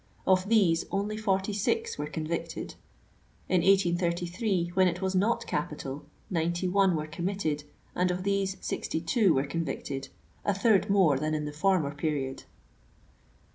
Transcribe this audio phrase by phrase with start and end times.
[0.25, 2.73] Of these, only forty six were convicted.
[3.47, 9.31] In 18Sd, when it was not capital, ninety«one were committed* and of these, sixty two
[9.35, 10.07] were convicted;—
[10.43, 12.45] a third more than in the former period.